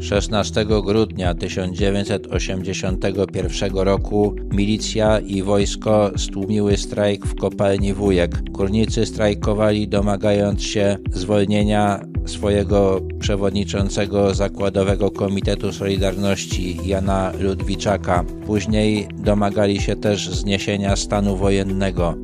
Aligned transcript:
16 0.00 0.66
grudnia 0.84 1.34
1981 1.34 3.74
roku 3.74 4.34
milicja 4.52 5.18
i 5.18 5.42
wojsko 5.42 6.10
stłumiły 6.16 6.76
strajk 6.76 7.26
w 7.26 7.34
kopalni 7.34 7.94
Wujek. 7.94 8.50
Górnicy 8.50 9.06
strajkowali 9.06 9.88
domagając 9.88 10.62
się 10.62 10.98
zwolnienia 11.12 12.00
swojego 12.26 13.00
przewodniczącego 13.18 14.34
Zakładowego 14.34 15.10
Komitetu 15.10 15.72
Solidarności 15.72 16.78
Jana 16.84 17.32
Ludwiczaka. 17.40 18.24
Później 18.46 19.08
domagali 19.14 19.80
się 19.80 19.96
też 19.96 20.30
zniesienia 20.30 20.96
stanu 20.96 21.36
wojennego. 21.36 22.14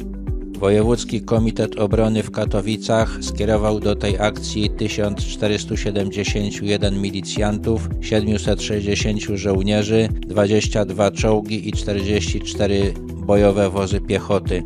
Wojewódzki 0.63 1.21
Komitet 1.21 1.81
Obrony 1.81 2.23
w 2.23 2.31
Katowicach 2.31 3.19
skierował 3.21 3.81
do 3.81 3.97
tej 3.97 4.19
akcji 4.19 4.71
1471 4.71 7.00
milicjantów, 7.00 7.89
760 8.00 9.21
żołnierzy, 9.35 10.09
22 10.13 11.11
czołgi 11.11 11.69
i 11.69 11.72
44 11.72 12.95
bojowe 13.27 13.71
wozy 13.71 14.00
piechoty. 14.00 14.63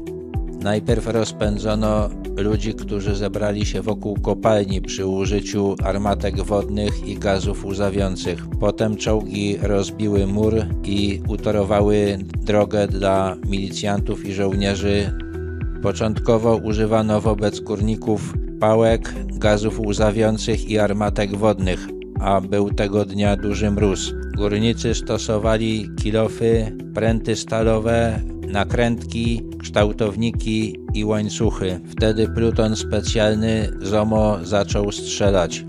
Najpierw 0.62 1.06
rozpędzono 1.06 2.10
ludzi, 2.36 2.74
którzy 2.74 3.14
zebrali 3.14 3.66
się 3.66 3.82
wokół 3.82 4.20
kopalni 4.20 4.82
przy 4.82 5.06
użyciu 5.06 5.76
armatek 5.84 6.42
wodnych 6.42 7.08
i 7.08 7.14
gazów 7.14 7.64
łzawiących. 7.64 8.46
Potem 8.60 8.96
czołgi 8.96 9.56
rozbiły 9.62 10.26
mur 10.26 10.54
i 10.84 11.20
utorowały 11.28 12.18
drogę 12.42 12.88
dla 12.88 13.36
milicjantów 13.48 14.26
i 14.26 14.34
żołnierzy 14.34 15.25
Początkowo 15.82 16.56
używano 16.56 17.20
wobec 17.20 17.60
górników 17.60 18.34
pałek, 18.60 19.14
gazów 19.26 19.80
łzawiących 19.80 20.70
i 20.70 20.78
armatek 20.78 21.36
wodnych, 21.36 21.88
a 22.20 22.40
był 22.40 22.70
tego 22.70 23.04
dnia 23.04 23.36
duży 23.36 23.70
mróz. 23.70 24.14
Górnicy 24.36 24.94
stosowali 24.94 25.90
kilofy, 26.02 26.76
pręty 26.94 27.36
stalowe, 27.36 28.20
nakrętki, 28.48 29.42
kształtowniki 29.58 30.80
i 30.94 31.04
łańcuchy. 31.04 31.80
Wtedy 31.88 32.28
pluton 32.28 32.76
specjalny 32.76 33.68
ZOMO 33.82 34.38
zaczął 34.42 34.92
strzelać. 34.92 35.64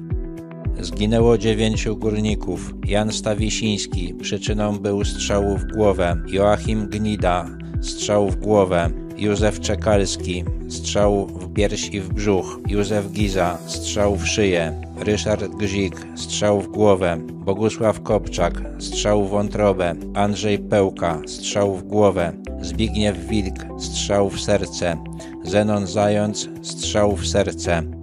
Zginęło 0.81 1.37
dziewięciu 1.37 1.97
górników. 1.97 2.73
Jan 2.85 3.11
Stawisiński, 3.11 4.13
przyczyną 4.13 4.77
był 4.79 5.05
strzału 5.05 5.57
w 5.57 5.65
głowę. 5.65 6.23
Joachim 6.27 6.87
Gnida, 6.87 7.45
strzał 7.81 8.29
w 8.29 8.35
głowę. 8.35 9.06
Józef 9.17 9.59
Czekalski, 9.59 10.43
strzał 10.69 11.25
w 11.25 11.53
pierś 11.53 11.89
i 11.89 12.01
w 12.01 12.13
brzuch, 12.13 12.59
Józef 12.67 13.11
Giza, 13.11 13.57
strzał 13.65 14.15
w 14.15 14.27
szyję, 14.27 14.81
Ryszard 14.97 15.55
Gzik, 15.55 16.07
strzał 16.15 16.61
w 16.61 16.67
głowę, 16.67 17.17
Bogusław 17.33 18.01
Kopczak, 18.03 18.61
strzał 18.79 19.25
w 19.25 19.29
wątrobę, 19.29 19.95
Andrzej 20.13 20.59
Pełka, 20.59 21.21
strzał 21.25 21.75
w 21.75 21.83
głowę, 21.83 22.33
Zbigniew 22.61 23.27
Wilk, 23.27 23.65
strzał 23.79 24.29
w 24.29 24.41
serce, 24.41 24.97
Zenon 25.43 25.87
Zając, 25.87 26.49
strzał 26.61 27.15
w 27.15 27.27
serce. 27.27 27.96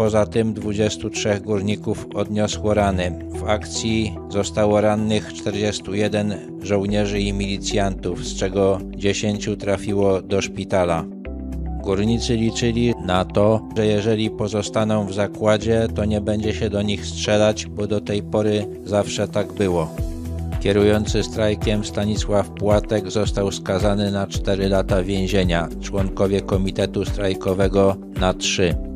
Poza 0.00 0.26
tym 0.26 0.54
23 0.54 1.40
górników 1.40 2.06
odniosło 2.14 2.74
rany. 2.74 3.18
W 3.30 3.48
akcji 3.48 4.16
zostało 4.28 4.80
rannych 4.80 5.32
41 5.32 6.34
żołnierzy 6.62 7.20
i 7.20 7.32
milicjantów, 7.32 8.24
z 8.24 8.36
czego 8.36 8.78
10 8.96 9.48
trafiło 9.58 10.22
do 10.22 10.40
szpitala. 10.40 11.04
Górnicy 11.82 12.36
liczyli 12.36 12.94
na 13.04 13.24
to, 13.24 13.68
że 13.76 13.86
jeżeli 13.86 14.30
pozostaną 14.30 15.06
w 15.06 15.14
zakładzie, 15.14 15.88
to 15.94 16.04
nie 16.04 16.20
będzie 16.20 16.54
się 16.54 16.70
do 16.70 16.82
nich 16.82 17.06
strzelać, 17.06 17.66
bo 17.66 17.86
do 17.86 18.00
tej 18.00 18.22
pory 18.22 18.66
zawsze 18.84 19.28
tak 19.28 19.52
było. 19.52 19.94
Kierujący 20.60 21.22
strajkiem 21.22 21.84
Stanisław 21.84 22.50
Płatek 22.50 23.10
został 23.10 23.52
skazany 23.52 24.10
na 24.10 24.26
4 24.26 24.68
lata 24.68 25.02
więzienia, 25.02 25.68
członkowie 25.80 26.40
komitetu 26.40 27.04
strajkowego 27.04 27.96
na 28.20 28.34
3. 28.34 28.89